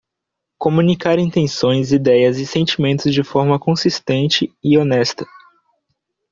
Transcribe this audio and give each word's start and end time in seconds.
Comunicar 0.57 1.19
intenções, 1.19 1.91
idéias 1.91 2.39
e 2.39 2.47
sentimentos 2.47 3.13
de 3.13 3.23
forma 3.23 3.59
consistente 3.59 4.51
e 4.63 4.75
honesta. 4.75 5.27